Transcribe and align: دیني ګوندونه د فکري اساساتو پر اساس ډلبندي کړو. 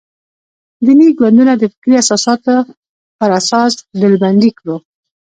دیني 0.85 1.07
ګوندونه 1.19 1.53
د 1.57 1.63
فکري 1.73 1.95
اساساتو 2.03 2.55
پر 3.17 3.29
اساس 3.39 3.73
ډلبندي 3.99 4.51
کړو. 4.57 4.75